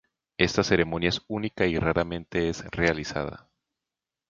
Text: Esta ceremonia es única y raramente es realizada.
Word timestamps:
Esta 0.39 0.63
ceremonia 0.63 1.09
es 1.09 1.21
única 1.27 1.67
y 1.67 1.77
raramente 1.77 2.49
es 2.49 2.65
realizada. 2.71 3.51